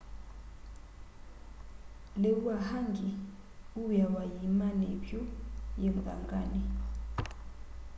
[2.21, 3.07] liu wa hangi
[3.79, 5.21] uwiawa yiimani ivyu
[5.81, 6.61] yi muthangani